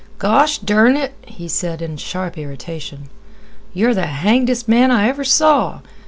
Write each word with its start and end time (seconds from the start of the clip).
"Gosh 0.17 0.57
dern 0.57 0.97
it!" 0.97 1.13
he 1.27 1.47
said 1.47 1.79
in 1.79 1.95
sharp 1.95 2.35
irritation; 2.35 3.07
"you're 3.71 3.93
the 3.93 4.07
hangdest 4.07 4.67
man 4.67 4.89
I 4.89 5.07
ever 5.07 5.23
saw! 5.23 5.81